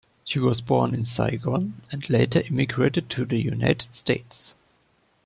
[0.23, 4.55] She was born in Saigon, and later immigrated to the United States.